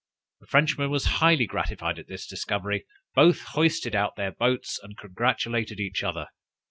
[0.39, 5.79] The Frenchman was highly gratified at this discovery; both hoisted out their boats, and congratulated
[5.79, 6.29] each other.